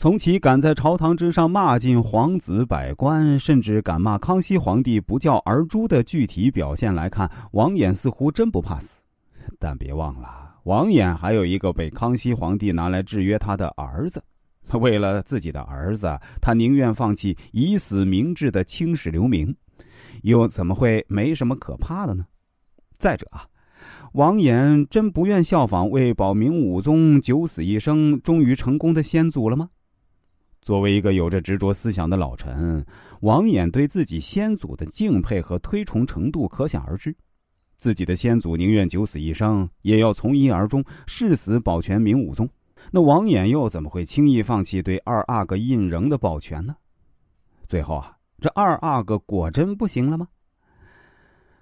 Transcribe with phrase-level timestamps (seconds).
[0.00, 9.02] 从其敢在朝堂之上骂尽皇子百官，甚至敢骂康熙皇帝不教而诛的具体表现来看，王衍似乎真不怕死。
[9.60, 14.24] 但别忘了，王衍还有一个被康熙皇帝拿来制约他的儿子。
[14.80, 19.54] 为了自己的儿子，他宁愿放弃以死明志的青史留名，
[20.22, 22.24] 又怎么会没什么可怕的呢？
[22.98, 23.44] 再者啊，
[24.14, 29.68] 王衍真不愿效仿为保明武宗九死一生、终于成功的先祖了吗？
[30.62, 32.84] 作为一个有着执着思想的老臣，
[33.20, 37.14] 王衍对自己先祖的敬佩和推崇程度可想而知。
[37.76, 42.46] 自己的先祖宁愿九死一生，也要从一而终，誓死保全明武宗。
[42.90, 46.76] 那王衍又怎么会轻易放弃对二阿哥胤禛的保全呢？
[47.66, 50.28] 最后啊，这二阿哥果真不行了吗？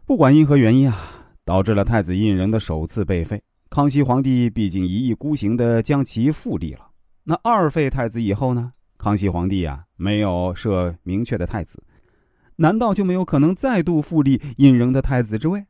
[0.05, 0.96] 不管因何原因啊，
[1.44, 3.41] 导致了太子胤禛的首次被废。
[3.70, 6.88] 康熙皇帝毕竟一意孤行的将其复立了。
[7.22, 8.72] 那二废太子以后呢？
[8.98, 11.80] 康熙皇帝啊，没有设明确的太子，
[12.56, 15.64] 难道就没有可能再度复立胤禛的太子之位？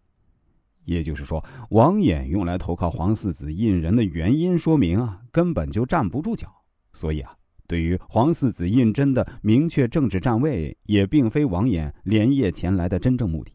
[0.86, 6.50] 也就是说，王衍用来投靠皇四子胤禛的原因，说明啊，根本就站不住脚。
[6.94, 13.52] 所以啊，对于皇四子胤禛的明确政治站位，也并非王衍连夜前来的真正目的。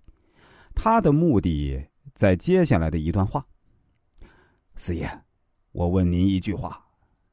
[0.76, 3.44] 他的目的在接下来的一段话：
[4.76, 5.10] 四爷，
[5.72, 6.80] 我问您一句话，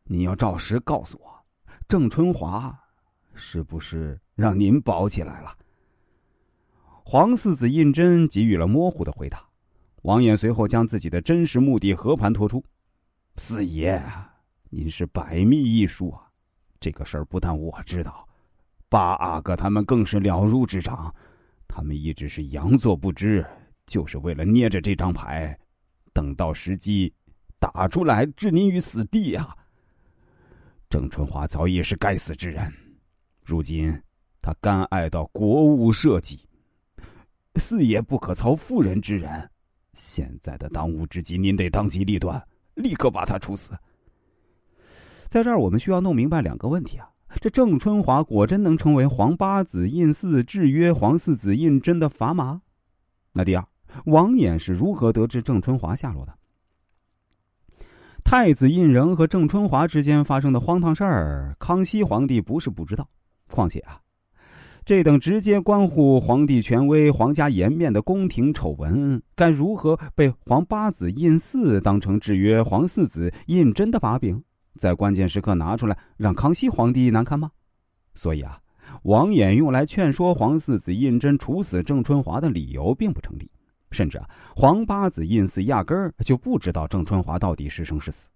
[0.04, 1.39] 您要照实告诉我。
[1.88, 2.78] 郑春华，
[3.34, 5.56] 是不是让您保起来了？
[7.02, 9.42] 皇四子胤禛给予了模糊的回答。
[10.02, 12.64] 王衍随后将自己的真实目的和盘托出
[13.36, 14.00] ：“四爷，
[14.70, 16.26] 您是百密一疏啊！
[16.78, 18.26] 这个事儿不但我知道，
[18.88, 21.14] 八阿哥他们更是了如指掌。
[21.68, 23.44] 他们一直是佯作不知，
[23.86, 25.58] 就是为了捏着这张牌，
[26.12, 27.12] 等到时机
[27.58, 29.54] 打出来置您于死地啊！”
[30.90, 32.68] 郑春华早已是该死之人，
[33.44, 33.96] 如今
[34.42, 36.44] 他甘爱到国务社稷，
[37.54, 39.48] 四爷不可操妇人之仁。
[39.92, 42.44] 现在的当务之急，您得当机立断，
[42.74, 43.70] 立刻把他处死。
[45.28, 47.08] 在这儿，我们需要弄明白两个问题啊：
[47.40, 52.60] 这郑春华果真能成为皇八子胤四制约皇四子胤禛的砝码？
[53.32, 53.64] 那第二，
[54.06, 56.36] 王衍是如何得知郑春华下落的？
[58.30, 63.04] 太子胤禛和郑春华之间发生的荒唐事儿，康熙皇帝不是不知道。
[63.48, 63.98] 况且啊，
[64.84, 74.40] 这等直接关乎皇帝权威、皇家颜面的宫廷丑闻，该如何被皇八子胤四当成制约皇四子胤禛的把柄，
[74.78, 77.50] 在关键时刻拿出来让康熙皇帝难堪吗？
[78.14, 78.60] 所以啊，
[79.02, 83.50] 王衍用来劝说皇四子胤禛处死郑春华的理由并不成立。
[83.90, 88.28] 甚至啊，皇八子胤四压根儿就不知道郑春华到底是生是死。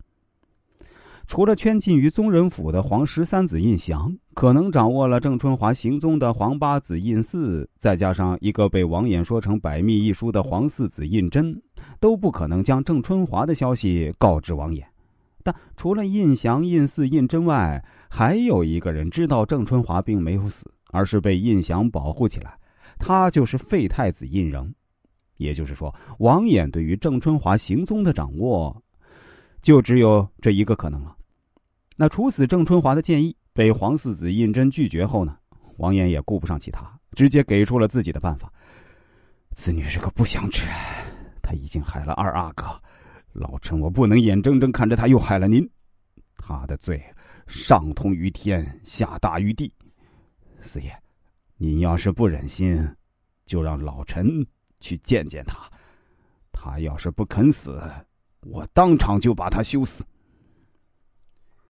[1.26, 11.58] 除了圈禁于宗人府的皇十三子胤祥，可能掌握了郑春华行踪的皇八子胤四，再加上一个被王衍说成百密一疏的皇四子胤禛，
[11.98, 14.82] 都不可能将郑春华的消息告知王衍。
[15.42, 22.58] 但除了胤祥、胤四、胤禛外，还有一个人知道郑春华并没有死，而是被胤祥保护起来，
[22.98, 24.74] 他就是废太子胤禛。
[25.36, 28.82] 也就是说，王衍对于郑春华行踪的掌握，
[29.62, 31.16] 就只有这一个可能了。
[31.96, 35.36] 那处死郑春华的建议被皇四子胤禛拒绝后呢？
[35.78, 38.52] 王衍也顾不上其他，直接给出了自己的办法。
[39.56, 40.74] 此女是个不祥之人，
[41.42, 42.64] 她已经害了二阿哥，
[43.32, 45.68] 老臣我不能眼睁睁看着她又害了您。
[46.36, 47.02] 她的罪
[47.46, 49.72] 上通于天，下大于地。
[50.60, 50.92] 四爷，
[51.56, 52.88] 您要是不忍心，
[53.46, 54.44] 就让老臣。
[54.84, 55.58] 去见见他，
[56.52, 57.82] 他要是不肯死，
[58.42, 60.04] 我当场就把他修死。